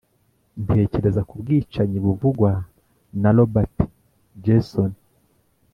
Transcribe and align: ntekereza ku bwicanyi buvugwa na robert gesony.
ntekereza 0.63 1.21
ku 1.27 1.33
bwicanyi 1.41 1.97
buvugwa 2.05 2.51
na 3.21 3.29
robert 3.35 3.75
gesony. 4.45 4.95